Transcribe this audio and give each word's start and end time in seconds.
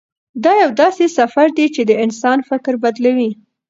دا 0.43 0.53
یو 0.63 0.71
داسې 0.81 1.05
سفر 1.17 1.47
دی 1.57 1.67
چې 1.75 1.81
د 1.89 1.91
انسان 2.05 2.37
فکر 2.49 2.73
بدلوي. 2.83 3.31